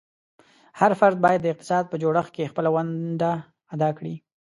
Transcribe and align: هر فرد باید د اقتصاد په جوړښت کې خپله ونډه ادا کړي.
هر 0.79 0.91
فرد 0.99 1.17
باید 1.25 1.41
د 1.43 1.47
اقتصاد 1.53 1.83
په 1.89 1.95
جوړښت 2.03 2.31
کې 2.35 2.49
خپله 2.51 2.69
ونډه 2.75 3.31
ادا 3.73 3.89
کړي. 3.97 4.15